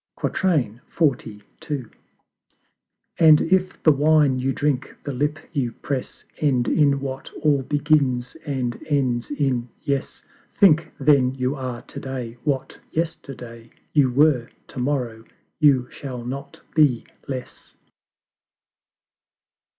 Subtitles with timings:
[0.19, 1.43] XLII.
[3.19, 8.33] And if the Wine you drink, the Lip you press, End in what All begins
[8.43, 10.23] and ends in Yes;
[10.55, 15.23] Think then you are TO DAY what YESTERDAY You were TO MORROW
[15.59, 17.75] you shall not be less.